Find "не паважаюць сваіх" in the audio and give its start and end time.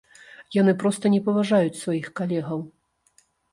1.17-2.11